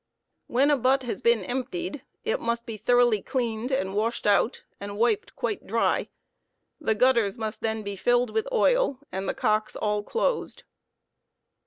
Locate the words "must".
2.39-2.65, 7.37-7.61